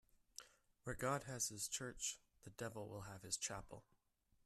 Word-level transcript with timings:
Where 0.83 0.95
God 0.95 1.25
has 1.25 1.49
his 1.49 1.67
church, 1.67 2.17
the 2.43 2.49
devil 2.49 2.87
will 2.89 3.01
have 3.01 3.21
his 3.21 3.37
chapel. 3.37 3.83